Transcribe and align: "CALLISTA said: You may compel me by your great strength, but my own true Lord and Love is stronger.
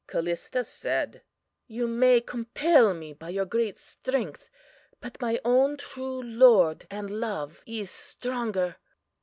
"CALLISTA 0.07 0.63
said: 0.63 1.21
You 1.67 1.85
may 1.85 2.21
compel 2.21 2.95
me 2.95 3.13
by 3.13 3.29
your 3.29 3.45
great 3.45 3.77
strength, 3.77 4.49
but 4.99 5.21
my 5.21 5.39
own 5.45 5.77
true 5.77 6.23
Lord 6.23 6.87
and 6.89 7.11
Love 7.11 7.61
is 7.67 7.91
stronger. 7.91 8.77